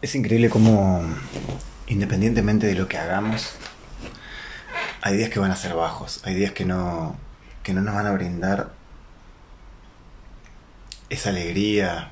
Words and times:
Es 0.00 0.14
increíble 0.14 0.48
cómo, 0.48 1.02
independientemente 1.88 2.68
de 2.68 2.74
lo 2.74 2.86
que 2.86 2.98
hagamos, 2.98 3.54
hay 5.02 5.16
días 5.16 5.30
que 5.30 5.40
van 5.40 5.50
a 5.50 5.56
ser 5.56 5.74
bajos, 5.74 6.20
hay 6.24 6.34
días 6.34 6.52
que 6.52 6.64
no, 6.64 7.16
que 7.62 7.72
no 7.72 7.80
nos 7.80 7.94
van 7.94 8.06
a 8.06 8.12
brindar 8.12 8.72
esa 11.10 11.30
alegría, 11.30 12.10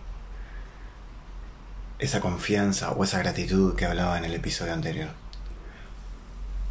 esa 1.99 2.21
confianza 2.21 2.91
o 2.91 3.05
esa 3.05 3.19
gratitud 3.19 3.75
que 3.75 3.87
hablaba 3.87 4.19
en 4.19 4.25
el 4.25 4.35
episodio 4.35 4.73
anterior. 4.73 5.11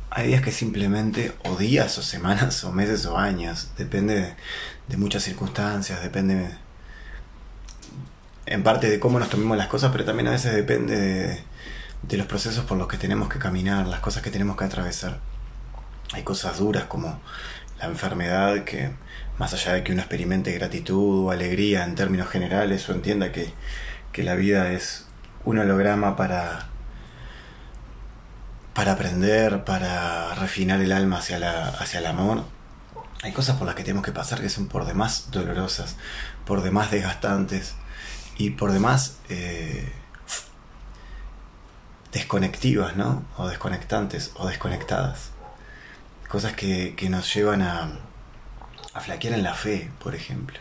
Hay 0.09 0.27
días 0.27 0.41
que 0.41 0.51
simplemente, 0.51 1.33
o 1.43 1.55
días, 1.55 1.97
o 1.97 2.03
semanas, 2.03 2.63
o 2.65 2.71
meses, 2.71 3.05
o 3.05 3.17
años, 3.17 3.71
depende 3.77 4.35
de, 4.87 4.97
muchas 4.97 5.23
circunstancias, 5.23 6.01
depende 6.01 6.49
en 8.45 8.63
parte 8.63 8.89
de 8.89 8.99
cómo 8.99 9.19
nos 9.19 9.29
tomemos 9.29 9.57
las 9.57 9.67
cosas, 9.67 9.91
pero 9.91 10.05
también 10.05 10.27
a 10.27 10.31
veces 10.31 10.53
depende 10.53 11.43
de, 12.03 12.17
los 12.17 12.27
procesos 12.27 12.65
por 12.65 12.77
los 12.77 12.87
que 12.87 12.97
tenemos 12.97 13.29
que 13.29 13.39
caminar, 13.39 13.87
las 13.87 13.99
cosas 13.99 14.21
que 14.21 14.31
tenemos 14.31 14.55
que 14.55 14.65
atravesar. 14.65 15.19
Hay 16.13 16.23
cosas 16.23 16.59
duras 16.59 16.85
como 16.85 17.19
la 17.79 17.85
enfermedad 17.85 18.63
que, 18.63 18.91
más 19.39 19.53
allá 19.53 19.73
de 19.73 19.83
que 19.83 19.91
uno 19.91 20.01
experimente 20.01 20.51
gratitud 20.53 21.25
o 21.25 21.31
alegría 21.31 21.83
en 21.83 21.95
términos 21.95 22.29
generales 22.29 22.87
o 22.89 22.93
entienda 22.93 23.31
que, 23.31 23.51
que 24.11 24.23
la 24.23 24.35
vida 24.35 24.71
es 24.71 25.07
un 25.43 25.57
holograma 25.57 26.15
para, 26.15 26.67
para 28.73 28.93
aprender, 28.93 29.63
para 29.63 30.35
refinar 30.35 30.81
el 30.81 30.91
alma 30.91 31.17
hacia, 31.17 31.39
la, 31.39 31.69
hacia 31.69 31.99
el 31.99 32.05
amor, 32.05 32.43
hay 33.23 33.31
cosas 33.31 33.57
por 33.57 33.65
las 33.65 33.75
que 33.75 33.83
tenemos 33.83 34.05
que 34.05 34.11
pasar 34.11 34.39
que 34.39 34.49
son 34.49 34.67
por 34.67 34.85
demás 34.85 35.29
dolorosas, 35.31 35.95
por 36.45 36.61
demás 36.61 36.91
desgastantes 36.91 37.75
y 38.37 38.51
por 38.51 38.71
demás 38.71 39.17
eh, 39.29 39.91
desconectivas, 42.11 42.95
¿no? 42.95 43.25
O 43.37 43.47
desconectantes 43.47 44.31
o 44.35 44.47
desconectadas. 44.47 45.31
Cosas 46.27 46.53
que, 46.53 46.95
que 46.95 47.09
nos 47.09 47.33
llevan 47.33 47.61
a, 47.61 47.99
a 48.93 48.99
flaquear 48.99 49.33
en 49.33 49.43
la 49.43 49.53
fe, 49.53 49.91
por 50.03 50.15
ejemplo. 50.15 50.59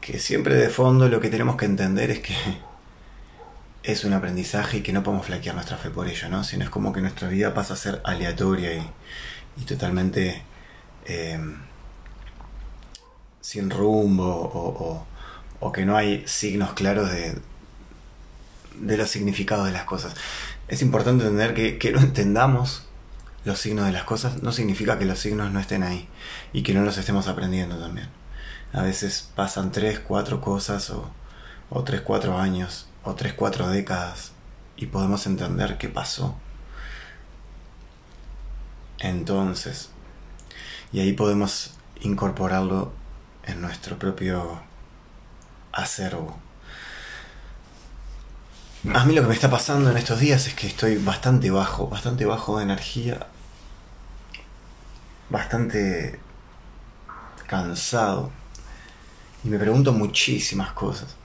Que 0.00 0.18
siempre 0.18 0.54
de 0.54 0.68
fondo 0.68 1.08
lo 1.08 1.20
que 1.20 1.28
tenemos 1.28 1.56
que 1.56 1.66
entender 1.66 2.10
es 2.10 2.20
que 2.20 2.34
es 3.82 4.04
un 4.04 4.12
aprendizaje 4.12 4.78
y 4.78 4.82
que 4.82 4.92
no 4.92 5.02
podemos 5.02 5.26
flaquear 5.26 5.54
nuestra 5.54 5.76
fe 5.76 5.90
por 5.90 6.08
ello, 6.08 6.28
¿no? 6.28 6.44
Sino 6.44 6.64
es 6.64 6.70
como 6.70 6.92
que 6.92 7.00
nuestra 7.00 7.28
vida 7.28 7.54
pasa 7.54 7.74
a 7.74 7.76
ser 7.76 8.00
aleatoria 8.04 8.74
y, 8.74 8.90
y 9.60 9.64
totalmente 9.64 10.42
eh, 11.04 11.38
sin 13.40 13.70
rumbo 13.70 14.24
o, 14.24 14.84
o, 14.84 15.06
o, 15.60 15.72
que 15.72 15.84
no 15.84 15.96
hay 15.96 16.24
signos 16.26 16.72
claros 16.72 17.10
de, 17.10 17.38
de 18.80 18.96
los 18.96 19.10
significados 19.10 19.66
de 19.66 19.72
las 19.72 19.84
cosas. 19.84 20.14
Es 20.68 20.82
importante 20.82 21.24
entender 21.24 21.54
que, 21.54 21.78
que 21.78 21.92
no 21.92 22.00
entendamos 22.00 22.88
los 23.44 23.60
signos 23.60 23.86
de 23.86 23.92
las 23.92 24.04
cosas 24.04 24.42
no 24.42 24.52
significa 24.52 24.98
que 24.98 25.06
los 25.06 25.18
signos 25.18 25.50
no 25.52 25.60
estén 25.60 25.82
ahí 25.82 26.08
y 26.52 26.62
que 26.62 26.74
no 26.74 26.82
los 26.82 26.98
estemos 26.98 27.28
aprendiendo 27.28 27.78
también. 27.78 28.08
A 28.72 28.82
veces 28.82 29.30
pasan 29.34 29.72
tres, 29.72 30.00
cuatro 30.00 30.40
cosas 30.40 30.90
o, 30.90 31.10
o 31.70 31.84
tres, 31.84 32.02
cuatro 32.02 32.38
años 32.38 32.88
o 33.04 33.14
tres, 33.14 33.32
cuatro 33.32 33.68
décadas 33.68 34.32
y 34.76 34.86
podemos 34.86 35.26
entender 35.26 35.78
qué 35.78 35.88
pasó. 35.88 36.36
Entonces, 38.98 39.90
y 40.92 41.00
ahí 41.00 41.12
podemos 41.12 41.74
incorporarlo 42.00 42.92
en 43.44 43.60
nuestro 43.60 43.98
propio 43.98 44.60
acervo. 45.82 46.38
A 48.94 49.04
mí 49.04 49.14
lo 49.14 49.22
que 49.22 49.28
me 49.28 49.34
está 49.34 49.50
pasando 49.50 49.90
en 49.90 49.96
estos 49.96 50.20
días 50.20 50.46
es 50.46 50.54
que 50.54 50.66
estoy 50.66 50.96
bastante 50.96 51.50
bajo, 51.50 51.88
bastante 51.88 52.24
bajo 52.24 52.58
de 52.58 52.64
energía, 52.64 53.26
bastante 55.30 56.20
cansado 57.46 58.30
y 59.44 59.48
me 59.48 59.58
pregunto 59.58 59.92
muchísimas 59.92 60.72
cosas 60.72 61.16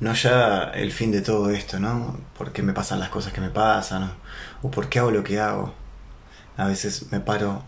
no 0.00 0.12
ya 0.12 0.64
el 0.74 0.92
fin 0.92 1.10
de 1.10 1.22
todo 1.22 1.50
esto, 1.50 1.80
¿no? 1.80 2.18
¿Por 2.36 2.52
qué 2.52 2.62
me 2.62 2.72
pasan 2.72 3.00
las 3.00 3.08
cosas 3.08 3.32
que 3.32 3.40
me 3.40 3.50
pasan? 3.50 4.12
¿O 4.62 4.70
por 4.70 4.88
qué 4.88 4.98
hago 4.98 5.10
lo 5.10 5.24
que 5.24 5.40
hago? 5.40 5.74
A 6.56 6.66
veces 6.66 7.10
me 7.10 7.20
paro 7.20 7.62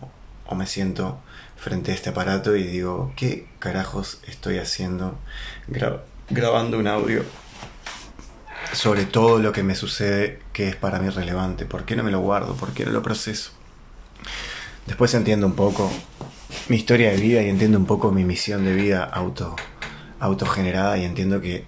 o 0.49 0.55
me 0.55 0.65
siento 0.65 1.19
frente 1.57 1.91
a 1.91 1.95
este 1.95 2.09
aparato 2.09 2.55
y 2.55 2.63
digo, 2.63 3.13
¿qué 3.15 3.47
carajos 3.59 4.19
estoy 4.27 4.57
haciendo 4.57 5.17
grabando 6.29 6.79
un 6.79 6.87
audio 6.87 7.23
sobre 8.73 9.05
todo 9.05 9.39
lo 9.39 9.51
que 9.51 9.63
me 9.63 9.75
sucede 9.75 10.39
que 10.51 10.67
es 10.67 10.75
para 10.75 10.99
mí 10.99 11.09
relevante? 11.09 11.65
¿Por 11.65 11.85
qué 11.85 11.95
no 11.95 12.03
me 12.03 12.11
lo 12.11 12.19
guardo? 12.19 12.55
¿Por 12.55 12.73
qué 12.73 12.85
no 12.85 12.91
lo 12.91 13.03
proceso? 13.03 13.51
Después 14.87 15.13
entiendo 15.13 15.45
un 15.45 15.53
poco 15.53 15.91
mi 16.67 16.77
historia 16.77 17.11
de 17.11 17.17
vida 17.17 17.43
y 17.43 17.49
entiendo 17.49 17.77
un 17.77 17.85
poco 17.85 18.11
mi 18.11 18.23
misión 18.23 18.65
de 18.65 18.73
vida 18.73 19.03
auto 19.03 19.55
autogenerada 20.19 20.97
y 20.97 21.05
entiendo 21.05 21.41
que 21.41 21.65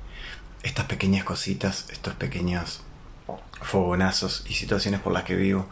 estas 0.63 0.85
pequeñas 0.85 1.23
cositas, 1.23 1.85
estos 1.91 2.15
pequeños 2.15 2.81
fogonazos 3.61 4.43
y 4.49 4.55
situaciones 4.55 4.99
por 5.01 5.13
las 5.13 5.23
que 5.23 5.35
vivo 5.35 5.67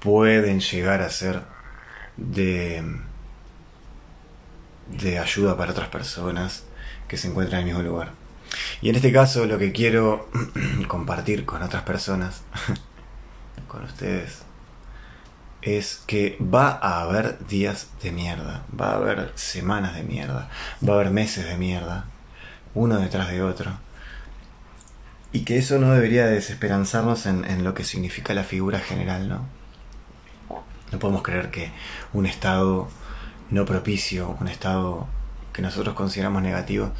pueden 0.00 0.60
llegar 0.60 1.00
a 1.00 1.08
ser 1.08 1.54
de, 2.16 2.82
de 4.98 5.18
ayuda 5.18 5.56
para 5.56 5.72
otras 5.72 5.88
personas 5.88 6.64
que 7.08 7.16
se 7.16 7.28
encuentran 7.28 7.62
en 7.62 7.68
el 7.68 7.74
mismo 7.74 7.88
lugar. 7.88 8.12
Y 8.80 8.88
en 8.88 8.96
este 8.96 9.12
caso 9.12 9.46
lo 9.46 9.58
que 9.58 9.72
quiero 9.72 10.28
compartir 10.88 11.44
con 11.44 11.62
otras 11.62 11.82
personas, 11.82 12.42
con 13.68 13.84
ustedes, 13.84 14.42
es 15.62 16.02
que 16.06 16.38
va 16.40 16.78
a 16.82 17.02
haber 17.02 17.46
días 17.46 17.88
de 18.02 18.12
mierda, 18.12 18.64
va 18.78 18.90
a 18.90 18.96
haber 18.96 19.32
semanas 19.34 19.94
de 19.94 20.02
mierda, 20.02 20.50
va 20.86 20.92
a 20.92 20.96
haber 20.96 21.10
meses 21.10 21.46
de 21.46 21.56
mierda, 21.56 22.04
uno 22.74 22.98
detrás 22.98 23.30
de 23.30 23.42
otro 23.42 23.84
y 25.34 25.40
que 25.40 25.58
eso 25.58 25.80
no 25.80 25.90
debería 25.92 26.26
desesperanzarnos 26.26 27.26
en, 27.26 27.44
en, 27.44 27.64
lo 27.64 27.74
que 27.74 27.82
significa 27.82 28.34
la 28.34 28.44
figura 28.44 28.78
general, 28.78 29.28
¿no? 29.28 29.44
No 30.94 31.00
podemos 31.00 31.22
creer 31.22 31.50
que 31.50 31.72
un 32.12 32.24
estado 32.24 32.88
no 33.50 33.64
propicio, 33.64 34.36
un 34.40 34.46
estado 34.46 35.08
que 35.52 35.60
nosotros 35.60 35.96
consideramos 35.96 36.40
negativo, 36.40 36.92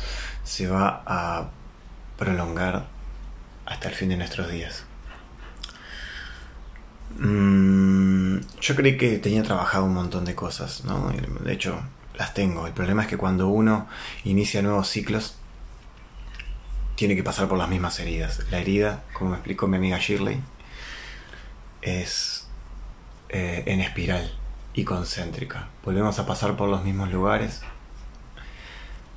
se 0.43 0.67
va 0.67 1.05
a 1.07 1.51
prolongar 2.19 2.87
hasta 3.67 3.89
el 3.89 3.95
fin 3.95 4.09
de 4.09 4.17
nuestros 4.17 4.51
días. 4.51 4.85
Mm, 7.21 8.39
yo 8.61 8.75
creí 8.75 8.97
que 8.97 9.19
tenía 9.19 9.45
trabajado 9.45 9.85
un 9.85 9.95
montón 9.95 10.25
de 10.25 10.35
cosas, 10.35 10.85
¿no? 10.85 11.13
De 11.45 11.53
hecho, 11.53 11.81
las 12.17 12.35
tengo. 12.35 12.67
El 12.67 12.73
problema 12.73 13.03
es 13.03 13.09
que 13.09 13.17
cuando 13.17 13.47
uno 13.47 13.87
inicia 14.25 14.61
nuevos 14.61 14.89
ciclos, 14.89 15.37
tiene 16.97 17.15
que 17.15 17.23
pasar 17.23 17.47
por 17.47 17.59
las 17.59 17.69
mismas 17.69 18.01
heridas. 18.01 18.41
La 18.51 18.59
herida, 18.59 19.05
como 19.13 19.31
me 19.31 19.37
explicó 19.37 19.69
mi 19.69 19.77
amiga 19.77 19.99
Shirley, 20.01 20.41
es 21.81 22.44
eh, 23.37 23.65
en 23.67 23.81
espiral 23.81 24.33
y 24.75 24.85
concéntrica. 24.85 25.67
Volvemos 25.85 26.21
a 26.21 26.25
pasar 26.25 26.57
por 26.57 26.69
los 26.69 26.85
mismos 26.85 27.11
lugares, 27.11 27.63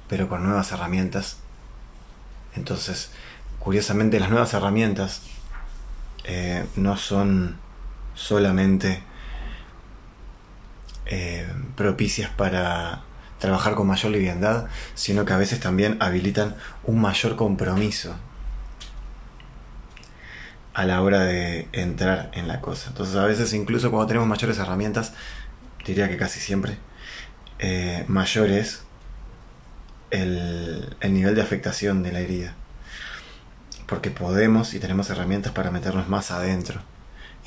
pero 0.10 0.28
con 0.28 0.44
nuevas 0.44 0.72
herramientas. 0.72 1.38
Entonces, 2.56 3.12
curiosamente, 3.60 4.20
las 4.20 4.32
nuevas 4.32 4.56
herramientas 4.56 5.22
eh, 6.24 6.66
no 6.76 6.98
son 6.98 7.58
solamente 8.16 9.04
eh, 11.06 11.48
propicias 11.76 12.32
para 12.32 13.04
trabajar 13.38 13.76
con 13.76 13.86
mayor 13.86 14.12
liviandad, 14.12 14.66
sino 14.96 15.26
que 15.26 15.34
a 15.34 15.38
veces 15.38 15.60
también 15.60 15.96
habilitan 16.00 16.56
un 16.86 17.00
mayor 17.00 17.36
compromiso 17.36 18.16
a 20.78 20.86
la 20.86 21.02
hora 21.02 21.24
de 21.24 21.68
entrar 21.72 22.30
en 22.36 22.48
la 22.48 22.62
cosa. 22.62 22.90
Entonces 22.90 23.16
a 23.16 23.26
veces 23.26 23.52
incluso 23.54 23.90
cuando 23.90 24.06
tenemos 24.06 24.28
mayores 24.28 24.60
herramientas, 24.60 25.14
diría 25.84 26.08
que 26.08 26.18
casi 26.18 26.40
siempre, 26.40 26.78
eh, 27.58 28.06
mayor 28.08 28.52
es 28.52 28.84
el, 30.12 30.96
el 31.00 31.14
nivel 31.16 31.34
de 31.34 31.42
afectación 31.42 32.04
de 32.04 32.12
la 32.12 32.20
herida. 32.20 32.54
Porque 33.88 34.12
podemos 34.12 34.76
y 34.76 34.80
tenemos 34.80 35.10
herramientas 35.10 35.52
para 35.52 35.72
meternos 35.72 36.10
más 36.10 36.30
adentro 36.30 36.80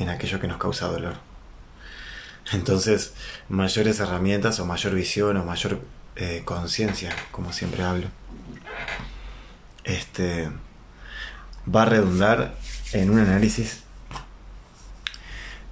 en 0.00 0.08
aquello 0.08 0.40
que 0.40 0.48
nos 0.48 0.58
causa 0.58 0.88
dolor. 0.88 1.14
Entonces, 2.52 3.14
mayores 3.48 4.00
herramientas 4.00 4.58
o 4.58 4.66
mayor 4.66 4.92
visión 4.92 5.36
o 5.36 5.44
mayor 5.44 5.80
eh, 6.16 6.42
conciencia, 6.44 7.14
como 7.30 7.52
siempre 7.52 7.84
hablo, 7.84 8.08
este, 9.84 10.50
va 11.72 11.82
a 11.82 11.84
redundar 11.84 12.56
en 12.92 13.10
un 13.10 13.19
análisis 13.19 13.82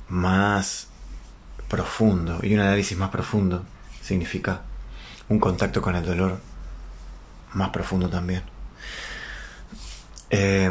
más 0.08 0.88
profundo. 1.68 2.40
Y 2.42 2.54
un 2.54 2.60
análisis 2.60 2.96
más 2.96 3.10
profundo 3.10 3.64
significa 4.02 4.62
un 5.28 5.38
contacto 5.38 5.82
con 5.82 5.96
el 5.96 6.04
dolor 6.04 6.40
más 7.54 7.70
profundo 7.70 8.08
también. 8.08 8.42
Eh, 10.30 10.70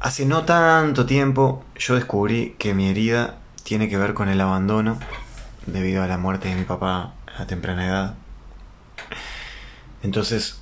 Hace 0.00 0.26
no 0.26 0.44
tanto 0.44 1.06
tiempo 1.06 1.64
yo 1.76 1.96
descubrí 1.96 2.54
que 2.56 2.72
mi 2.72 2.88
herida 2.88 3.38
tiene 3.64 3.88
que 3.88 3.98
ver 3.98 4.14
con 4.14 4.28
el 4.28 4.40
abandono 4.40 4.96
debido 5.66 6.04
a 6.04 6.06
la 6.06 6.18
muerte 6.18 6.48
de 6.48 6.54
mi 6.54 6.62
papá 6.62 7.14
a 7.36 7.46
temprana 7.48 7.84
edad. 7.84 8.14
Entonces, 10.04 10.60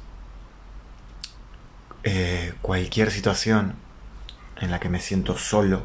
eh, 2.02 2.54
cualquier 2.62 3.10
situación 3.10 3.74
en 4.60 4.70
la 4.70 4.80
que 4.80 4.88
me 4.88 5.00
siento 5.00 5.36
solo, 5.38 5.82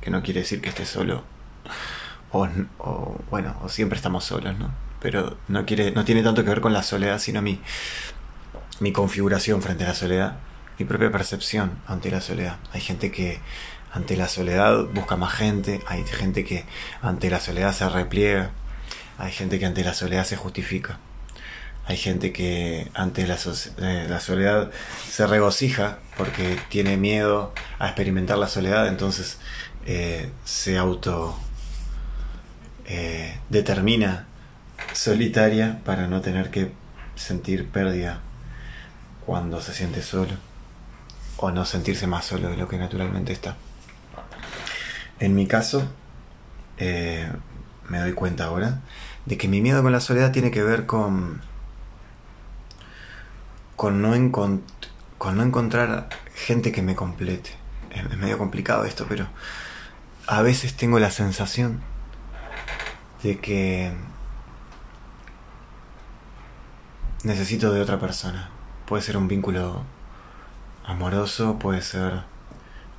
que 0.00 0.10
no 0.10 0.22
quiere 0.22 0.40
decir 0.40 0.60
que 0.60 0.68
esté 0.68 0.86
solo, 0.86 1.24
o, 2.32 3.16
bueno, 3.30 3.56
o 3.62 3.68
siempre 3.68 3.96
estamos 3.96 4.24
solos, 4.24 4.58
¿no? 4.58 4.70
Pero 5.00 5.36
no, 5.48 5.64
quiere, 5.64 5.92
no 5.92 6.04
tiene 6.04 6.22
tanto 6.22 6.42
que 6.44 6.50
ver 6.50 6.60
con 6.60 6.72
la 6.72 6.82
soledad, 6.82 7.18
sino 7.18 7.40
mi, 7.40 7.60
mi 8.80 8.92
configuración 8.92 9.62
frente 9.62 9.84
a 9.84 9.88
la 9.88 9.94
soledad, 9.94 10.36
mi 10.78 10.84
propia 10.84 11.10
percepción 11.10 11.78
ante 11.86 12.10
la 12.10 12.20
soledad. 12.20 12.56
Hay 12.72 12.80
gente 12.80 13.10
que 13.10 13.40
ante 13.92 14.16
la 14.16 14.28
soledad 14.28 14.84
busca 14.92 15.16
más 15.16 15.32
gente, 15.32 15.80
hay 15.86 16.04
gente 16.04 16.44
que 16.44 16.64
ante 17.00 17.30
la 17.30 17.40
soledad 17.40 17.72
se 17.72 17.88
repliega, 17.88 18.50
hay 19.18 19.32
gente 19.32 19.58
que 19.58 19.66
ante 19.66 19.84
la 19.84 19.94
soledad 19.94 20.24
se 20.24 20.36
justifica. 20.36 20.98
Hay 21.88 21.96
gente 21.96 22.34
que 22.34 22.90
ante 22.92 23.26
la, 23.26 23.38
eh, 23.78 24.06
la, 24.10 24.20
soledad 24.20 24.70
se 25.10 25.26
regocija 25.26 26.00
porque 26.18 26.58
tiene 26.68 26.98
miedo 26.98 27.54
a 27.78 27.86
experimentar 27.86 28.36
la 28.36 28.46
soledad, 28.46 28.88
entonces 28.88 29.38
eh, 29.86 30.30
se 30.44 30.76
auto 30.76 31.34
eh, 32.84 33.38
determina 33.48 34.26
solitaria 34.92 35.80
para 35.86 36.08
no 36.08 36.20
tener 36.20 36.50
que 36.50 36.72
sentir 37.16 37.66
pérdida 37.70 38.20
cuando 39.24 39.62
se 39.62 39.72
siente 39.72 40.02
solo 40.02 40.34
o 41.38 41.50
no 41.52 41.64
sentirse 41.64 42.06
más 42.06 42.26
solo 42.26 42.50
de 42.50 42.58
lo 42.58 42.68
que 42.68 42.76
naturalmente 42.76 43.32
está. 43.32 43.56
En 45.20 45.34
mi 45.34 45.46
caso, 45.46 45.88
me 46.78 47.98
doy 47.98 48.12
cuenta 48.12 48.44
ahora 48.44 48.82
de 49.24 49.38
que 49.38 49.48
mi 49.48 49.62
miedo 49.62 49.82
con 49.82 49.92
la 49.92 50.00
soledad 50.00 50.32
tiene 50.32 50.50
que 50.50 50.62
ver 50.62 50.84
con 50.84 51.40
con 53.78 54.02
no, 54.02 54.32
con 55.18 55.36
no 55.36 55.42
encontrar 55.44 56.08
gente 56.34 56.72
que 56.72 56.82
me 56.82 56.96
complete. 56.96 57.50
Es 57.92 58.18
medio 58.18 58.36
complicado 58.36 58.84
esto, 58.84 59.06
pero 59.08 59.28
a 60.26 60.42
veces 60.42 60.76
tengo 60.76 60.98
la 60.98 61.12
sensación 61.12 61.80
de 63.22 63.38
que 63.38 63.92
necesito 67.22 67.72
de 67.72 67.80
otra 67.80 68.00
persona. 68.00 68.50
Puede 68.84 69.04
ser 69.04 69.16
un 69.16 69.28
vínculo 69.28 69.84
amoroso, 70.84 71.60
puede 71.60 71.80
ser 71.80 72.24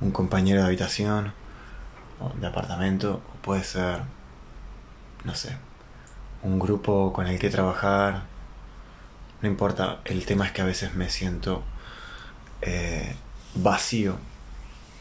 un 0.00 0.12
compañero 0.12 0.62
de 0.62 0.66
habitación 0.66 1.34
o 2.20 2.30
de 2.40 2.46
apartamento, 2.46 3.20
puede 3.42 3.64
ser, 3.64 4.00
no 5.24 5.34
sé, 5.34 5.58
un 6.42 6.58
grupo 6.58 7.12
con 7.12 7.26
el 7.26 7.38
que 7.38 7.50
trabajar, 7.50 8.22
no 9.42 9.48
importa, 9.48 10.00
el 10.04 10.26
tema 10.26 10.46
es 10.46 10.52
que 10.52 10.62
a 10.62 10.66
veces 10.66 10.94
me 10.94 11.08
siento 11.08 11.62
eh, 12.62 13.14
vacío 13.54 14.16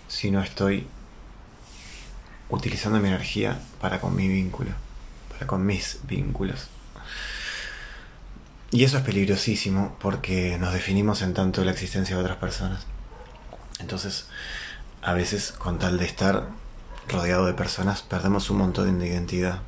si 0.07 0.31
no 0.31 0.41
estoy 0.41 0.87
utilizando 2.49 2.99
mi 2.99 3.09
energía 3.09 3.59
para 3.81 3.99
con 3.99 4.15
mi 4.15 4.27
vínculo, 4.27 4.71
para 5.31 5.45
con 5.45 5.65
mis 5.65 5.99
vínculos. 6.03 6.69
Y 8.71 8.83
eso 8.83 8.97
es 8.97 9.03
peligrosísimo 9.03 9.97
porque 9.99 10.57
nos 10.59 10.73
definimos 10.73 11.21
en 11.21 11.33
tanto 11.33 11.63
la 11.63 11.71
existencia 11.71 12.15
de 12.15 12.21
otras 12.21 12.37
personas. 12.37 12.85
Entonces, 13.79 14.27
a 15.01 15.13
veces 15.13 15.51
con 15.51 15.79
tal 15.79 15.97
de 15.97 16.05
estar 16.05 16.47
rodeado 17.07 17.45
de 17.45 17.53
personas, 17.53 18.03
perdemos 18.03 18.49
un 18.49 18.57
montón 18.57 18.99
de 18.99 19.07
identidad 19.07 19.61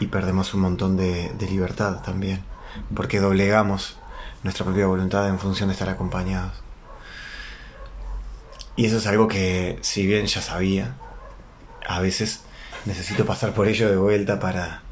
y 0.00 0.06
perdemos 0.06 0.54
un 0.54 0.62
montón 0.62 0.96
de, 0.96 1.30
libertad 1.38 2.02
también, 2.02 2.42
porque 2.96 3.20
doblegamos 3.20 3.98
nuestra 4.42 4.64
propia 4.64 4.86
voluntad 4.86 5.28
en 5.28 5.38
función 5.38 5.68
de 5.68 5.74
estar 5.74 5.90
acompañados. 5.90 6.54
Y 8.76 8.86
eso 8.86 8.96
es 8.96 9.06
algo 9.06 9.28
que, 9.28 9.78
si 9.82 10.06
bien 10.06 10.26
ya 10.26 10.40
sabía, 10.40 10.96
a 11.86 12.00
veces 12.00 12.44
necesito 12.86 13.26
pasar 13.26 13.52
por 13.52 13.68
ello 13.68 13.90
de 13.90 13.98
vuelta 13.98 14.40
para, 14.40 14.82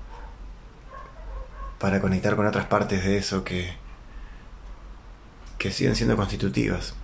para 1.79 2.03
conectar 2.03 2.37
con 2.37 2.47
otras 2.47 2.67
partes 2.67 3.03
de 3.03 3.17
eso 3.17 3.45
que, 3.45 3.73
que 5.57 5.71
siguen 5.71 5.97
siendo 5.97 6.17
constitutivas. 6.17 6.95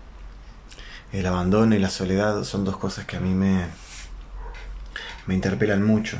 El 1.10 1.24
abandono 1.24 1.74
y 1.74 1.78
la 1.78 1.88
soledad 1.88 2.44
son 2.44 2.66
dos 2.66 2.76
cosas 2.76 3.06
que 3.06 3.16
a 3.16 3.20
mí 3.20 3.32
me, 3.32 3.64
me 5.26 5.34
interpelan 5.34 5.82
mucho. 5.82 6.18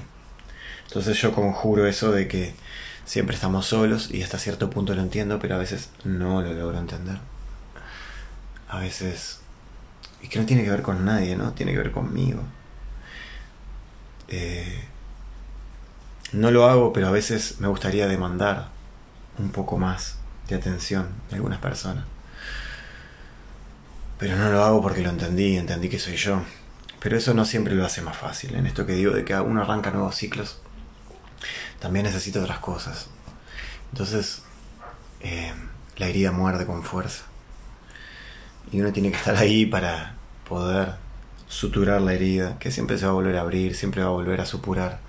Entonces 0.94 1.20
yo 1.20 1.32
conjuro 1.32 1.88
eso 1.88 2.12
de 2.12 2.28
que 2.28 2.54
siempre 3.04 3.34
estamos 3.34 3.66
solos 3.66 4.12
y 4.12 4.22
hasta 4.22 4.38
cierto 4.38 4.70
punto 4.70 4.94
lo 4.94 5.02
entiendo, 5.02 5.40
pero 5.40 5.56
a 5.56 5.58
veces 5.58 5.90
no 6.04 6.40
lo 6.40 6.52
logro 6.52 6.78
entender. 6.78 7.18
A 8.68 8.78
veces... 8.78 9.40
Y 10.22 10.28
que 10.28 10.38
no 10.38 10.46
tiene 10.46 10.62
que 10.62 10.70
ver 10.70 10.82
con 10.82 11.04
nadie, 11.04 11.34
¿no? 11.34 11.50
Tiene 11.50 11.72
que 11.72 11.78
ver 11.78 11.90
conmigo. 11.90 12.42
Eh, 14.28 14.84
no 16.30 16.52
lo 16.52 16.66
hago, 16.68 16.92
pero 16.92 17.08
a 17.08 17.10
veces 17.10 17.56
me 17.58 17.66
gustaría 17.66 18.06
demandar 18.06 18.68
un 19.40 19.50
poco 19.50 19.78
más 19.78 20.18
de 20.46 20.54
atención 20.54 21.08
de 21.28 21.34
algunas 21.34 21.58
personas. 21.58 22.04
Pero 24.20 24.36
no 24.36 24.48
lo 24.48 24.62
hago 24.62 24.80
porque 24.80 25.02
lo 25.02 25.10
entendí, 25.10 25.56
entendí 25.56 25.88
que 25.88 25.98
soy 25.98 26.14
yo. 26.14 26.40
Pero 27.00 27.16
eso 27.16 27.34
no 27.34 27.44
siempre 27.44 27.74
lo 27.74 27.84
hace 27.84 28.00
más 28.00 28.16
fácil. 28.16 28.54
En 28.54 28.66
esto 28.66 28.86
que 28.86 28.92
digo 28.92 29.10
de 29.10 29.24
que 29.24 29.34
uno 29.34 29.60
arranca 29.60 29.90
nuevos 29.90 30.14
ciclos, 30.14 30.60
también 31.84 32.06
necesita 32.06 32.40
otras 32.40 32.60
cosas. 32.60 33.10
Entonces, 33.92 34.40
eh, 35.20 35.52
la 35.98 36.06
herida 36.06 36.32
muerde 36.32 36.64
con 36.64 36.82
fuerza. 36.82 37.24
Y 38.72 38.80
uno 38.80 38.90
tiene 38.90 39.10
que 39.10 39.18
estar 39.18 39.36
ahí 39.36 39.66
para 39.66 40.14
poder 40.48 40.94
suturar 41.46 42.00
la 42.00 42.14
herida, 42.14 42.58
que 42.58 42.70
siempre 42.70 42.96
se 42.96 43.04
va 43.04 43.10
a 43.10 43.14
volver 43.14 43.36
a 43.36 43.42
abrir, 43.42 43.76
siempre 43.76 44.02
va 44.02 44.08
a 44.08 44.12
volver 44.12 44.40
a 44.40 44.46
supurar. 44.46 45.00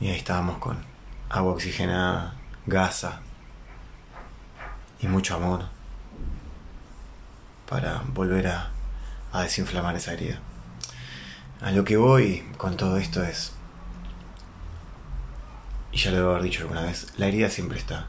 Y 0.00 0.08
ahí 0.08 0.16
estábamos 0.16 0.58
con 0.58 0.84
agua 1.28 1.52
oxigenada, 1.52 2.34
gasa 2.66 3.20
y 5.00 5.06
mucho 5.06 5.36
amor 5.36 5.66
para 7.68 8.02
volver 8.12 8.48
a, 8.48 8.70
a 9.30 9.42
desinflamar 9.42 9.94
esa 9.94 10.14
herida. 10.14 10.40
A 11.60 11.70
lo 11.70 11.84
que 11.84 11.96
voy 11.96 12.42
con 12.56 12.76
todo 12.76 12.96
esto 12.96 13.22
es 13.22 13.52
y 15.92 15.98
ya 15.98 16.10
lo 16.10 16.18
debo 16.18 16.30
haber 16.30 16.42
dicho 16.42 16.62
alguna 16.62 16.82
vez, 16.82 17.08
la 17.16 17.26
herida 17.26 17.48
siempre 17.50 17.78
está. 17.78 18.06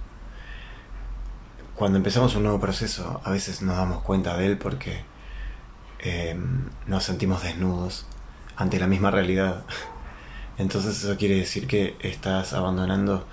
Cuando 1.75 1.97
empezamos 1.97 2.35
un 2.35 2.43
nuevo 2.43 2.59
proceso, 2.59 3.21
a 3.23 3.31
veces 3.31 3.61
nos 3.61 3.75
damos 3.75 4.03
cuenta 4.03 4.37
de 4.37 4.45
él 4.45 4.57
porque 4.57 5.03
eh, 5.99 6.39
nos 6.85 7.03
sentimos 7.03 7.43
desnudos 7.43 8.05
ante 8.55 8.79
la 8.79 8.87
misma 8.87 9.09
realidad. 9.09 9.63
Entonces 10.57 11.03
eso 11.03 11.17
quiere 11.17 11.35
decir 11.35 11.65
que 11.65 11.95
estás 12.01 12.53
abandonando 12.53 13.27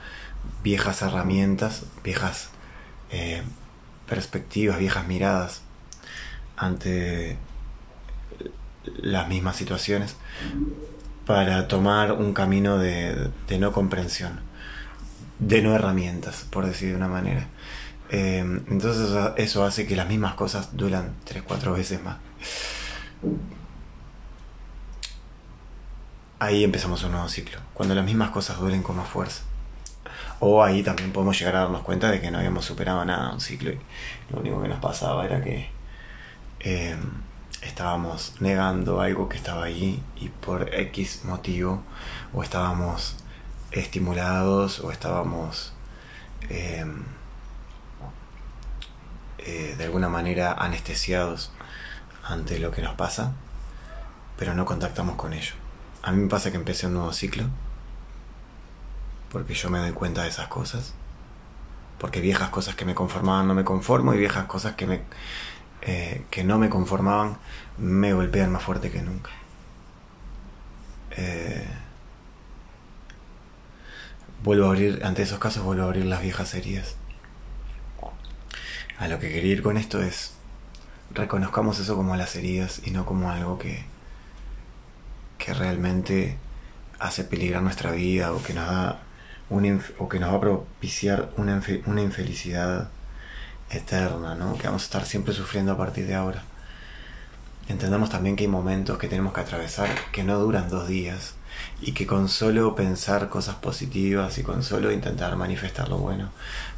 viejas 0.62 1.02
herramientas, 1.02 1.85
viejas 2.02 2.49
eh, 3.11 3.43
perspectivas, 4.07 4.78
viejas 4.78 5.07
miradas 5.07 5.62
ante 6.57 7.37
las 8.97 9.28
mismas 9.28 9.57
situaciones 9.57 10.17
para 11.28 11.68
tomar 11.68 12.12
un 12.12 12.32
camino 12.32 12.78
de, 12.78 13.30
no 13.58 13.70
comprensión, 13.70 14.40
de 15.38 15.61
no 15.61 15.75
herramientas, 15.75 16.47
por 16.49 16.64
decir 16.64 16.88
de 16.88 16.97
una 16.97 17.06
manera. 17.06 17.49
Eh, 18.08 18.38
entonces 18.38 19.14
eso 19.37 19.62
hace 19.62 19.87
que 19.87 19.94
las 19.94 20.08
mismas 20.08 20.32
cosas 20.37 20.70
tres, 21.26 21.42
cuatro 21.42 21.75
veces 21.75 22.02
más. 22.02 22.16
Ahí 26.38 26.64
empezamos 26.64 27.04
un 27.04 27.12
nuevo 27.12 27.28
ciclo, 27.28 27.58
cuando 27.75 27.94
las 27.94 28.06
mismas 28.06 28.30
cosas 28.30 28.58
duelen 28.58 28.82
con 28.82 28.97
más 28.97 29.08
fuerza. 29.08 29.42
O 30.40 30.64
ahí 30.64 30.82
también 30.82 31.12
podemos 31.12 31.38
llegar 31.38 31.56
a 31.56 31.61
darnos 31.61 31.82
cuenta 31.82 32.11
de 32.11 32.23
que 32.23 32.30
no 32.30 32.38
habíamos 32.38 32.64
superado 32.64 33.04
nada 33.04 33.35
un 33.35 33.42
ciclo 33.42 33.70
y 33.70 33.78
lo 34.30 34.40
único 34.40 34.62
que 34.62 34.68
nos 34.68 34.80
pasaba 34.80 35.26
era 35.26 35.44
que 35.44 35.68
eh, 36.61 36.97
estábamos 37.62 38.34
negando 38.40 39.00
algo 39.00 39.28
que 39.28 39.36
estaba 39.36 39.64
ahí 39.64 40.02
y 40.16 40.28
por 40.28 40.74
X 40.74 41.24
motivo 41.24 41.82
o 42.32 42.42
estábamos 42.42 43.16
estimulados 43.70 44.80
o 44.80 44.90
estábamos 44.90 45.72
em, 46.48 47.02
eh, 49.38 49.74
de 49.76 49.84
alguna 49.84 50.08
manera 50.08 50.52
anestesiados 50.52 51.52
ante 52.24 52.58
lo 52.58 52.70
que 52.70 52.82
nos 52.82 52.94
pasa, 52.94 53.32
pero 54.36 54.54
no 54.54 54.64
contactamos 54.64 55.16
con 55.16 55.32
ello. 55.32 55.54
A 56.02 56.12
mí 56.12 56.22
me 56.22 56.28
pasa 56.28 56.50
que 56.50 56.56
empecé 56.56 56.86
un 56.86 56.94
nuevo 56.94 57.12
ciclo, 57.12 57.44
porque 59.30 59.54
yo 59.54 59.70
me 59.70 59.78
doy 59.78 59.92
cuenta 59.92 60.22
de 60.22 60.28
esas 60.28 60.48
cosas, 60.48 60.94
porque 61.98 62.20
viejas 62.20 62.50
cosas 62.50 62.74
que 62.74 62.84
me 62.84 62.94
conformaban 62.94 63.48
no 63.48 63.54
me 63.54 63.64
conformo 63.64 64.14
y 64.14 64.18
viejas 64.18 64.46
cosas 64.46 64.74
que 64.74 64.86
me 64.86 65.02
eh, 65.82 66.25
que 66.30 66.44
no 66.44 66.58
me 66.58 66.68
conformaban 66.68 67.38
me 67.78 68.12
golpean 68.12 68.50
más 68.52 68.62
fuerte 68.62 68.90
que 68.90 69.02
nunca. 69.02 69.30
Eh, 71.12 71.66
vuelvo 74.42 74.66
a 74.66 74.68
abrir, 74.68 75.04
ante 75.04 75.23
esos 75.23 75.38
casos 75.38 75.62
vuelvo 75.62 75.85
a 75.85 75.87
abrir 75.87 76.04
las 76.06 76.23
viejas 76.23 76.54
heridas. 76.54 76.97
A 78.99 79.06
lo 79.08 79.20
que 79.20 79.30
quería 79.30 79.52
ir 79.52 79.62
con 79.62 79.76
esto 79.76 80.02
es, 80.02 80.32
reconozcamos 81.12 81.78
eso 81.78 81.97
como 81.97 82.16
las 82.16 82.35
heridas 82.37 82.82
y 82.85 82.90
no 82.90 83.06
como 83.06 83.30
algo 83.30 83.58
que, 83.58 83.85
que 85.38 85.54
realmente 85.54 86.37
hace 86.99 87.23
peligrar 87.25 87.62
nuestra 87.62 87.92
vida 87.92 88.32
o 88.32 88.42
que 88.42 88.54
nos 88.54 88.66
da 88.66 89.02
o 89.99 90.08
que 90.08 90.20
nos 90.20 90.30
va 90.30 90.37
a 90.37 90.40
propiciar 90.40 91.30
una, 91.37 91.62
una 91.87 92.02
infelicidad 92.02 92.90
eterna, 93.70 94.34
¿no? 94.34 94.56
Que 94.56 94.66
vamos 94.66 94.82
a 94.82 94.84
estar 94.84 95.06
siempre 95.06 95.34
sufriendo 95.34 95.72
a 95.72 95.76
partir 95.76 96.06
de 96.06 96.14
ahora. 96.14 96.42
Entendamos 97.68 98.08
también 98.08 98.34
que 98.37 98.44
hay 98.44 98.48
momentos 98.48 98.98
que 98.98 99.08
tenemos 99.08 99.34
que 99.34 99.40
atravesar 99.40 99.90
que 100.12 100.25
no 100.25 100.38
duran 100.38 100.70
dos 100.70 100.88
días 100.88 101.34
y 101.80 101.92
que 101.92 102.06
con 102.06 102.28
solo 102.28 102.75
pensar 102.75 103.28
cosas 103.28 103.56
positivas 103.56 104.38
y 104.38 104.42
con 104.42 104.62
solo 104.62 104.90
intentar 104.92 105.37
manifestar 105.37 105.88
lo 105.88 105.98
bueno 105.98 106.30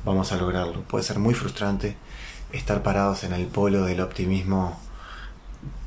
vamos 0.04 0.32
a 0.32 0.36
lograrlo. 0.36 0.82
Puede 0.82 1.04
ser 1.04 1.18
muy 1.18 1.34
frustrante 1.34 1.96
estar 2.52 2.82
parados 2.82 3.22
en 3.24 3.32
el 3.32 3.46
polo 3.46 3.84
del 3.84 4.00
optimismo 4.00 4.80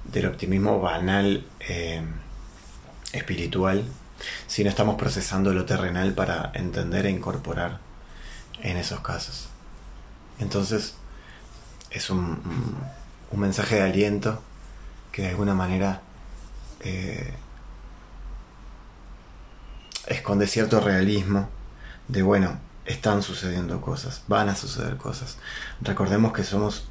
del 0.05 0.27
optimismo 0.27 0.79
banal 0.79 1.45
eh, 1.60 2.03
espiritual 3.13 3.83
si 4.48 4.63
no 4.63 4.69
estamos 4.69 4.95
procesando 4.95 5.53
lo 5.53 5.65
terrenal 5.65 6.13
para 6.13 6.51
entender 6.53 7.07
e 7.07 7.10
incorporar 7.10 7.79
en 8.62 8.77
esos 8.77 9.01
casos. 9.01 9.52
Entonces, 10.40 10.96
es 11.90 12.10
un, 12.10 12.42
un 13.32 13.40
mensaje 13.40 13.75
de 13.75 13.82
aliento 13.82 14.42
que 15.12 15.24
de 15.24 15.30
alguna 15.30 15.54
manera 15.54 16.02
eh, 16.82 17.34
esconde 20.08 20.48
cierto 20.48 20.80
realismo 20.80 21.50
de, 22.08 22.22
bueno, 22.24 22.58
están 22.86 23.24
sucediendo 23.24 23.80
cosas, 23.80 24.24
van 24.28 24.50
a 24.50 24.56
suceder 24.56 24.98
cosas. 24.98 25.38
Recordemos 25.82 26.34
que 26.34 26.44
somos 26.44 26.88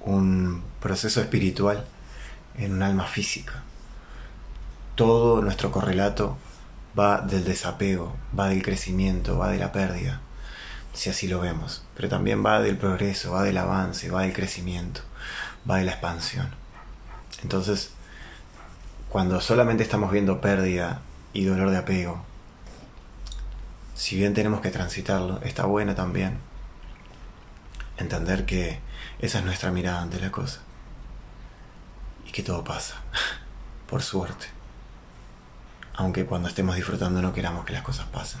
un 0.00 0.62
proceso 0.80 1.20
espiritual 1.20 1.84
en 2.56 2.74
un 2.74 2.82
alma 2.82 3.06
física. 3.06 3.62
Todo 4.94 5.42
nuestro 5.42 5.70
correlato 5.70 6.38
va 6.98 7.20
del 7.20 7.44
desapego, 7.44 8.16
va 8.38 8.48
del 8.48 8.62
crecimiento, 8.62 9.38
va 9.38 9.50
de 9.50 9.58
la 9.58 9.70
pérdida, 9.70 10.20
si 10.98 11.10
así 11.10 11.28
lo 11.28 11.40
vemos, 11.40 11.84
pero 11.94 12.08
también 12.08 12.44
va 12.44 12.60
del 12.60 12.76
progreso, 12.76 13.32
va 13.32 13.42
del 13.42 13.58
avance, 13.58 14.10
va 14.10 14.22
del 14.22 14.32
crecimiento, 14.32 15.00
va 15.68 15.76
de 15.78 15.84
la 15.84 15.92
expansión. 15.92 16.50
Entonces, 17.42 17.90
cuando 19.08 19.40
solamente 19.40 19.82
estamos 19.82 20.10
viendo 20.10 20.40
pérdida 20.40 21.00
y 21.32 21.44
dolor 21.44 21.70
de 21.70 21.78
apego, 21.78 22.22
si 23.94 24.16
bien 24.16 24.34
tenemos 24.34 24.60
que 24.60 24.70
transitarlo, 24.70 25.40
está 25.42 25.66
bueno 25.66 25.94
también 25.94 26.38
entender 27.96 28.44
que 28.44 28.80
esa 29.20 29.38
es 29.38 29.44
nuestra 29.44 29.70
mirada 29.70 30.02
ante 30.02 30.20
la 30.20 30.32
cosa 30.32 30.60
y 32.26 32.32
que 32.32 32.42
todo 32.42 32.64
pasa, 32.64 32.96
por 33.88 34.02
suerte 34.02 34.58
aunque 35.98 36.26
cuando 36.26 36.48
estemos 36.48 36.76
disfrutando 36.76 37.20
no 37.20 37.34
queramos 37.34 37.64
que 37.64 37.72
las 37.72 37.82
cosas 37.82 38.06
pasen. 38.06 38.40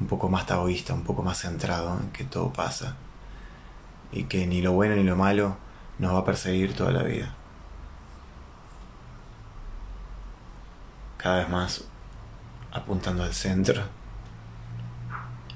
Un 0.00 0.06
poco 0.06 0.28
más 0.28 0.46
taoísta, 0.46 0.94
un 0.94 1.04
poco 1.04 1.22
más 1.22 1.38
centrado 1.38 1.98
en 1.98 2.10
que 2.10 2.24
todo 2.24 2.52
pasa 2.52 2.96
y 4.10 4.24
que 4.24 4.46
ni 4.46 4.60
lo 4.60 4.72
bueno 4.72 4.96
ni 4.96 5.04
lo 5.04 5.16
malo 5.16 5.56
nos 5.98 6.14
va 6.14 6.18
a 6.18 6.24
perseguir 6.24 6.74
toda 6.74 6.90
la 6.90 7.02
vida. 7.02 7.34
Cada 11.18 11.38
vez 11.38 11.48
más 11.48 11.84
apuntando 12.72 13.22
al 13.22 13.32
centro 13.32 13.82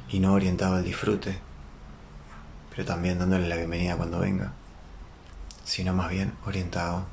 y 0.08 0.20
no 0.20 0.32
orientado 0.32 0.76
al 0.76 0.84
disfrute, 0.84 1.40
pero 2.70 2.84
también 2.84 3.18
dándole 3.18 3.48
la 3.48 3.56
bienvenida 3.56 3.96
cuando 3.96 4.20
venga, 4.20 4.52
sino 5.64 5.92
más 5.92 6.10
bien 6.10 6.34
orientado 6.44 7.04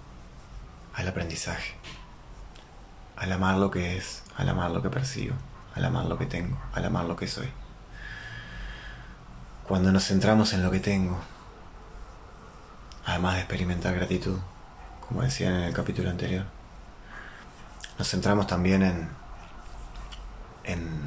al 0.94 1.08
aprendizaje 1.08 1.74
al 3.24 3.32
amar 3.32 3.58
lo 3.58 3.72
que 3.72 3.96
es, 3.98 4.24
al 4.36 4.50
amar 4.50 4.72
lo 4.72 4.82
que 4.82 4.90
percibo, 4.90 5.36
al 5.76 5.86
amar 5.86 6.06
lo 6.06 6.18
que 6.18 6.26
tengo, 6.26 6.58
al 6.74 6.86
amar 6.86 7.06
lo 7.06 7.16
que 7.16 7.28
soy. 7.28 7.52
Cuando 9.68 9.92
nos 9.92 10.06
centramos 10.06 10.54
en 10.54 10.64
lo 10.64 10.72
que 10.72 10.80
tengo, 10.80 11.18
además 13.06 13.36
de 13.36 13.40
experimentar 13.42 13.96
gratitud, 13.96 14.38
como 15.08 15.22
decían 15.22 15.54
en 15.54 15.64
el 15.64 15.74
capítulo 15.74 16.10
anterior, 16.10 16.46
nos 17.98 18.10
centramos 18.10 18.48
también 18.48 18.84
en, 18.84 19.10
en, 20.64 21.02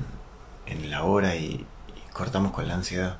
en 0.66 0.90
la 0.90 1.02
hora 1.04 1.35
y, 1.37 1.66
y 1.88 2.12
cortamos 2.12 2.52
con 2.52 2.66
la 2.66 2.75
ansiedad. 2.75 3.18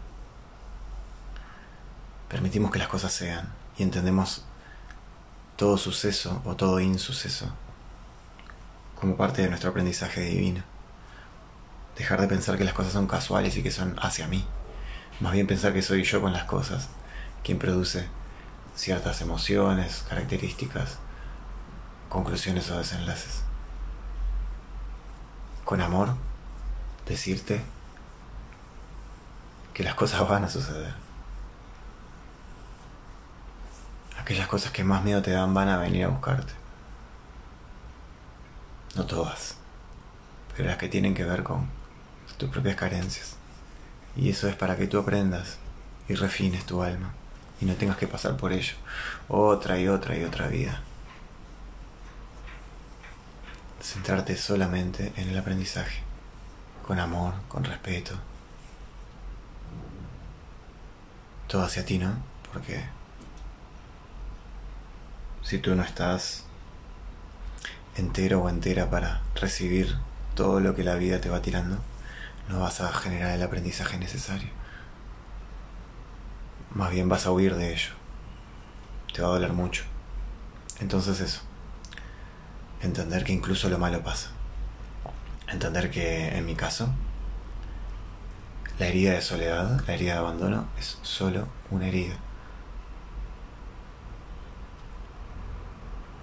Permitimos 2.29 2.71
que 2.71 2.79
las 2.79 2.88
cosas 2.88 3.12
sean 3.12 3.53
y 3.76 3.83
entendemos 3.83 4.45
todo 5.57 5.79
suceso 5.79 6.43
o 6.45 6.55
todo 6.57 6.81
insuceso 6.81 7.47
como 8.99 9.17
parte 9.17 9.43
de 9.43 9.49
nuestro 9.49 9.71
aprendizaje 9.71 10.23
divino. 10.23 10.62
Dejar 11.97 12.21
de 12.21 12.29
pensar 12.29 12.59
que 12.59 12.65
las 12.65 12.75
cosas 12.75 12.93
son 12.93 13.07
casuales 13.07 13.57
y 13.57 13.62
que 13.62 13.71
son 13.71 13.97
hacia 14.00 14.29
mí. 14.29 14.47
Más 15.21 15.33
bien 15.33 15.47
pensar 15.47 15.73
que 15.73 15.83
soy 15.83 16.03
yo 16.05 16.21
con 16.21 16.33
las 16.33 16.45
cosas 16.45 16.88
quien 17.47 17.61
produce 17.61 18.09
ciertas 18.75 19.21
emociones, 19.21 20.05
características, 20.09 20.99
conclusiones 22.09 22.69
o 22.73 22.79
desenlaces. 22.79 23.43
Con 25.65 25.81
amor, 25.81 26.17
decirte 27.07 27.62
que 29.73 29.85
las 29.85 29.95
cosas 29.95 30.29
van 30.29 30.43
a 30.43 30.50
suceder. 30.50 30.93
Aquellas 34.19 34.49
cosas 34.49 34.73
que 34.73 34.83
más 34.83 35.05
miedo 35.05 35.23
te 35.23 35.31
dan 35.31 35.55
van 35.55 35.69
a 35.69 35.79
venir 35.79 36.05
a 36.05 36.09
buscarte. 36.09 36.53
No 38.97 39.07
todas, 39.07 39.57
pero 40.57 40.69
las 40.69 40.79
que 40.79 40.88
tienen 40.88 41.15
que 41.15 41.25
ver 41.25 41.45
con 41.45 41.75
tus 42.37 42.50
propias 42.50 42.76
carencias. 42.76 43.37
Y 44.16 44.31
eso 44.31 44.49
es 44.49 44.57
para 44.57 44.76
que 44.76 44.87
tú 44.87 44.99
aprendas 44.99 45.59
y 46.09 46.14
refines 46.14 46.64
tu 46.64 46.83
alma 46.83 47.12
y 47.61 47.64
no 47.64 47.75
tengas 47.75 47.97
que 47.97 48.07
pasar 48.07 48.37
por 48.37 48.52
ello 48.52 48.75
otra 49.28 49.78
y 49.78 49.88
otra 49.88 50.16
y 50.16 50.25
otra 50.25 50.49
vida. 50.49 50.81
Centrarte 53.81 54.37
solamente 54.37 55.12
en 55.16 55.28
el 55.28 55.38
aprendizaje, 55.38 56.00
con 56.87 56.99
amor, 56.99 57.35
con 57.49 57.64
respeto. 57.64 58.14
Todo 61.47 61.62
hacia 61.62 61.85
ti, 61.85 61.99
¿no? 61.99 62.16
Porque 62.52 62.85
si 65.43 65.59
tú 65.59 65.75
no 65.76 65.83
estás 65.83 66.45
entero 67.97 68.43
o 68.43 68.49
entera 68.49 68.90
para 68.90 69.23
recibir 69.37 69.97
todo 70.35 70.61
lo 70.61 70.75
que 70.75 70.83
la 70.83 70.97
vida 70.97 71.21
te 71.21 71.31
va 71.31 71.40
tirando, 71.40 71.78
no 72.49 72.61
vas 72.61 72.81
a 72.81 72.93
generar 72.93 73.33
el 73.33 73.43
aprendizaje 73.43 73.99
necesario. 73.99 74.50
Más 76.75 76.91
bien 76.91 77.09
vas 77.09 77.26
a 77.26 77.33
huir 77.33 77.55
de 77.55 77.73
ello. 77.73 77.91
Te 79.12 79.23
va 79.23 79.29
a 79.29 79.33
doler 79.33 79.53
mucho. 79.53 79.85
Entonces 80.81 81.21
eso. 81.21 81.41
Entender 82.83 83.25
que 83.25 83.33
incluso 83.33 83.69
lo 83.69 83.79
malo 83.79 84.03
pasa. 84.03 84.31
Entender 85.49 85.91
que 85.91 86.37
en 86.37 86.45
mi 86.45 86.55
caso, 86.55 86.88
la 88.79 88.87
herida 88.87 89.12
de 89.12 89.23
soledad, 89.23 89.81
la 89.87 89.95
herida 89.95 90.15
de 90.15 90.19
abandono, 90.19 90.69
es 90.79 90.99
solo 91.03 91.49
una 91.71 91.88
herida. 91.88 92.17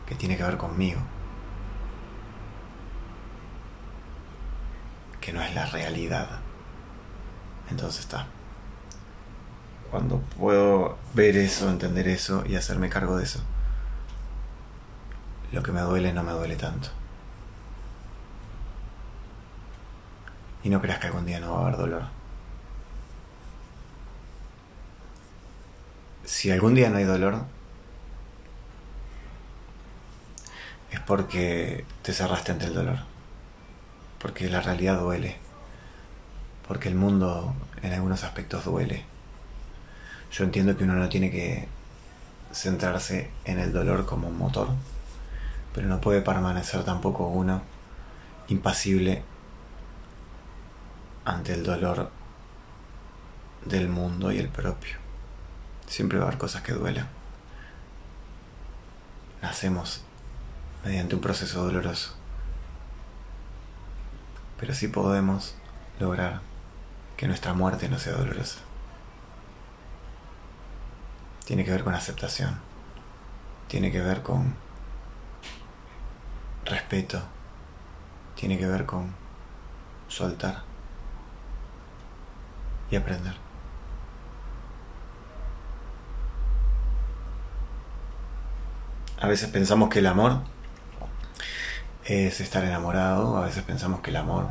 Que 0.05 0.15
tiene 0.15 0.37
que 0.37 0.43
ver 0.43 0.57
conmigo, 0.57 0.99
que 5.23 5.31
no 5.31 5.41
es 5.41 5.55
la 5.55 5.65
realidad. 5.67 6.27
Entonces 7.69 8.01
está. 8.01 8.27
Cuando 9.89 10.19
puedo 10.19 10.97
ver 11.13 11.37
eso, 11.37 11.69
entender 11.69 12.09
eso 12.09 12.43
y 12.45 12.57
hacerme 12.57 12.89
cargo 12.89 13.15
de 13.15 13.23
eso, 13.23 13.39
lo 15.53 15.63
que 15.63 15.71
me 15.71 15.79
duele 15.79 16.11
no 16.11 16.23
me 16.23 16.33
duele 16.33 16.57
tanto. 16.57 16.89
Y 20.61 20.69
no 20.69 20.81
creas 20.81 20.99
que 20.99 21.07
algún 21.07 21.25
día 21.25 21.39
no 21.39 21.53
va 21.53 21.59
a 21.59 21.61
haber 21.67 21.77
dolor. 21.77 22.03
Si 26.25 26.51
algún 26.51 26.73
día 26.73 26.89
no 26.89 26.97
hay 26.97 27.05
dolor, 27.05 27.45
es 30.91 30.99
porque 30.99 31.85
te 32.01 32.11
cerraste 32.11 32.51
ante 32.51 32.65
el 32.65 32.73
dolor 32.73 33.12
porque 34.23 34.49
la 34.49 34.61
realidad 34.61 35.01
duele, 35.01 35.35
porque 36.65 36.87
el 36.87 36.95
mundo 36.95 37.53
en 37.81 37.91
algunos 37.91 38.23
aspectos 38.23 38.63
duele. 38.63 39.03
Yo 40.31 40.45
entiendo 40.45 40.77
que 40.77 40.85
uno 40.85 40.93
no 40.93 41.09
tiene 41.09 41.29
que 41.29 41.67
centrarse 42.53 43.29
en 43.43 43.59
el 43.59 43.73
dolor 43.73 44.05
como 44.05 44.29
un 44.29 44.37
motor, 44.37 44.69
pero 45.75 45.89
no 45.89 45.99
puede 45.99 46.21
permanecer 46.21 46.85
tampoco 46.85 47.27
uno 47.27 47.63
impasible 48.47 49.23
ante 51.25 51.53
el 51.53 51.63
dolor 51.65 52.09
del 53.65 53.89
mundo 53.89 54.31
y 54.31 54.37
el 54.37 54.47
propio. 54.47 54.95
Siempre 55.85 56.17
va 56.17 56.23
a 56.23 56.27
haber 56.29 56.39
cosas 56.39 56.61
que 56.61 56.71
duelen. 56.71 57.07
Nacemos 59.41 60.01
mediante 60.85 61.13
un 61.13 61.21
proceso 61.21 61.65
doloroso. 61.65 62.22
Pero 64.63 64.73
sí 64.73 64.87
podemos 64.87 65.55
lograr 65.99 66.39
que 67.17 67.27
nuestra 67.27 67.53
muerte 67.53 67.89
no 67.89 67.99
sea 67.99 68.13
dolorosa. 68.13 68.59
Tiene 71.43 71.65
que 71.65 71.71
ver 71.71 71.83
con 71.83 71.93
aceptación. 71.93 72.61
Tiene 73.67 73.91
que 73.91 73.99
ver 73.99 74.21
con 74.21 74.55
respeto. 76.63 77.21
Tiene 78.37 78.57
que 78.57 78.65
ver 78.65 78.85
con 78.85 79.13
soltar 80.07 80.63
y 82.89 82.95
aprender. 82.95 83.35
A 89.19 89.27
veces 89.27 89.49
pensamos 89.49 89.89
que 89.89 89.99
el 89.99 90.07
amor 90.07 90.39
es 92.05 92.41
estar 92.41 92.63
enamorado, 92.63 93.37
a 93.37 93.45
veces 93.45 93.63
pensamos 93.63 94.01
que 94.01 94.09
el 94.09 94.17
amor 94.17 94.49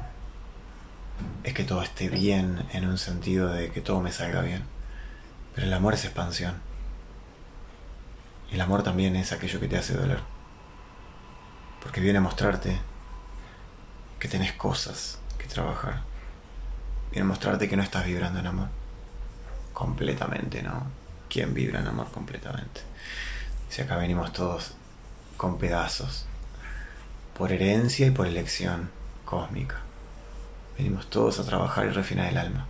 es 1.44 1.54
que 1.54 1.64
todo 1.64 1.82
esté 1.82 2.08
bien 2.08 2.66
en 2.72 2.88
un 2.88 2.98
sentido 2.98 3.48
de 3.48 3.70
que 3.70 3.80
todo 3.80 4.00
me 4.00 4.12
salga 4.12 4.42
bien. 4.42 4.64
Pero 5.54 5.66
el 5.66 5.72
amor 5.72 5.94
es 5.94 6.04
expansión. 6.04 6.54
El 8.50 8.60
amor 8.60 8.82
también 8.82 9.16
es 9.16 9.32
aquello 9.32 9.60
que 9.60 9.68
te 9.68 9.76
hace 9.76 9.94
doler. 9.94 10.20
Porque 11.82 12.00
viene 12.00 12.18
a 12.18 12.22
mostrarte 12.22 12.78
que 14.18 14.28
tenés 14.28 14.52
cosas 14.52 15.18
que 15.38 15.46
trabajar. 15.46 16.02
Viene 17.10 17.24
a 17.24 17.28
mostrarte 17.28 17.68
que 17.68 17.76
no 17.76 17.82
estás 17.82 18.06
vibrando 18.06 18.38
en 18.38 18.46
amor. 18.46 18.68
Completamente, 19.72 20.62
¿no? 20.62 20.86
¿Quién 21.28 21.54
vibra 21.54 21.80
en 21.80 21.88
amor 21.88 22.10
completamente? 22.10 22.82
Si 23.68 23.82
acá 23.82 23.96
venimos 23.96 24.32
todos 24.32 24.74
con 25.36 25.58
pedazos, 25.58 26.26
por 27.36 27.52
herencia 27.52 28.06
y 28.06 28.10
por 28.10 28.26
elección 28.26 28.90
cósmica. 29.24 29.80
Venimos 30.76 31.08
todos 31.08 31.38
a 31.38 31.44
trabajar 31.44 31.86
y 31.86 31.90
refinar 31.90 32.28
el 32.28 32.38
alma. 32.38 32.66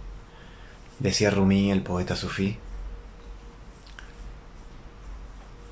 Decía 0.99 1.31
Rumi, 1.31 1.71
el 1.71 1.83
poeta 1.83 2.15
sufí, 2.17 2.59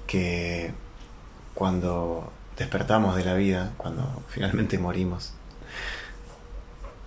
que 0.07 0.73
cuando 1.55 2.33
despertamos 2.57 3.15
de 3.15 3.25
la 3.25 3.35
vida, 3.35 3.73
cuando 3.77 4.23
finalmente 4.29 4.79
morimos, 4.79 5.35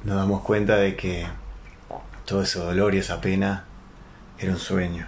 nos 0.04 0.16
damos 0.16 0.42
cuenta 0.42 0.78
de 0.78 0.96
que 0.96 1.28
todo 2.25 2.44
ese 2.44 2.60
dolor 2.60 2.96
y 2.96 3.00
esa 3.00 3.20
pena 3.20 3.66
era 4.40 4.52
un 4.52 4.60
sueño. 4.60 5.08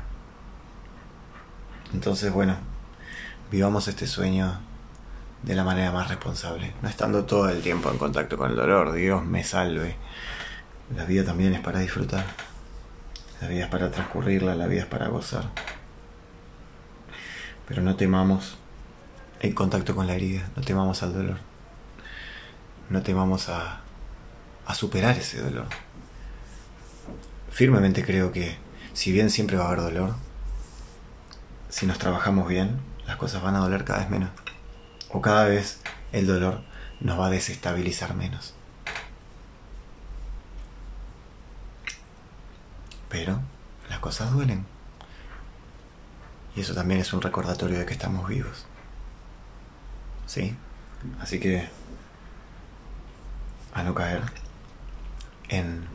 Entonces, 1.94 2.34
bueno, 2.34 2.58
vivamos 3.50 3.88
este 3.88 4.08
sueño 4.08 4.60
de 5.45 5.53
la 5.53 5.63
manera 5.63 5.91
más 5.91 6.07
responsable, 6.07 6.73
no 6.81 6.89
estando 6.89 7.25
todo 7.25 7.49
el 7.49 7.61
tiempo 7.61 7.91
en 7.91 7.99
contacto 7.99 8.35
con 8.35 8.49
el 8.49 8.55
dolor, 8.55 8.93
Dios 8.93 9.23
me 9.23 9.43
salve. 9.43 9.95
La 10.95 11.05
vida 11.05 11.23
también 11.23 11.53
es 11.53 11.61
para 11.61 11.79
disfrutar, 11.79 12.25
la 13.41 13.47
vida 13.47 13.65
es 13.65 13.69
para 13.69 13.91
transcurrirla, 13.91 14.55
la 14.55 14.65
vida 14.65 14.81
es 14.81 14.87
para 14.87 15.07
gozar. 15.07 15.51
Pero 17.67 17.83
no 17.83 17.95
temamos 17.95 18.57
el 19.39 19.53
contacto 19.53 19.95
con 19.95 20.07
la 20.07 20.15
herida, 20.15 20.50
no 20.55 20.63
temamos 20.63 21.03
al 21.03 21.13
dolor, 21.13 21.37
no 22.89 23.03
temamos 23.03 23.48
a, 23.50 23.81
a 24.65 24.74
superar 24.74 25.15
ese 25.15 25.41
dolor. 25.41 25.67
Firmemente 27.51 28.03
creo 28.03 28.31
que 28.31 28.57
si 28.93 29.11
bien 29.11 29.29
siempre 29.29 29.57
va 29.57 29.65
a 29.65 29.67
haber 29.67 29.81
dolor, 29.81 30.15
si 31.70 31.85
nos 31.85 32.00
trabajamos 32.00 32.48
bien, 32.48 32.79
las 33.05 33.17
cosas 33.17 33.43
van 33.43 33.55
a 33.55 33.59
doler 33.59 33.83
cada 33.85 34.00
vez 34.00 34.09
menos. 34.09 34.31
O 35.09 35.22
cada 35.22 35.46
vez 35.46 35.79
el 36.11 36.27
dolor 36.27 36.61
nos 37.00 37.20
va 37.20 37.27
a 37.27 37.29
desestabilizar 37.29 38.15
menos. 38.15 38.53
Pero 43.09 43.39
las 43.89 44.00
cosas 44.00 44.31
duelen. 44.31 44.65
Y 46.55 46.61
eso 46.61 46.74
también 46.74 47.01
es 47.01 47.13
un 47.13 47.22
recordatorio 47.22 47.79
de 47.79 47.85
que 47.85 47.94
estamos 47.94 48.27
vivos. 48.27 48.65
¿Sí? 50.25 50.55
Así 51.22 51.39
que 51.39 51.70
a 53.74 53.83
no 53.83 53.94
caer 53.94 54.24
en 55.50 55.85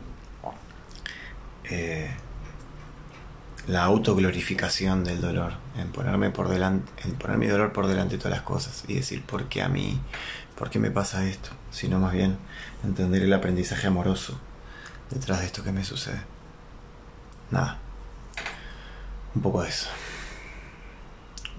eh, 1.65 2.15
la 3.71 3.85
autoglorificación 3.85 5.05
del 5.05 5.21
dolor, 5.21 5.53
en 5.77 5.93
ponerme 5.93 6.29
por 6.29 6.49
delante, 6.49 6.91
en 7.05 7.13
poner 7.13 7.37
mi 7.37 7.47
dolor 7.47 7.71
por 7.71 7.87
delante 7.87 8.17
de 8.17 8.21
todas 8.21 8.37
las 8.37 8.45
cosas 8.45 8.83
y 8.89 8.95
decir 8.95 9.23
por 9.23 9.47
qué 9.47 9.61
a 9.61 9.69
mí, 9.69 9.97
por 10.57 10.69
qué 10.69 10.77
me 10.77 10.91
pasa 10.91 11.25
esto, 11.25 11.51
sino 11.71 11.97
más 11.97 12.11
bien 12.11 12.37
entender 12.83 13.21
el 13.23 13.31
aprendizaje 13.31 13.87
amoroso 13.87 14.37
detrás 15.09 15.39
de 15.39 15.45
esto 15.45 15.63
que 15.63 15.71
me 15.71 15.85
sucede. 15.85 16.19
Nada. 17.49 17.79
Un 19.35 19.41
poco 19.41 19.63
de 19.63 19.69
eso. 19.69 19.87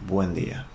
Buen 0.07 0.35
día. 0.35 0.67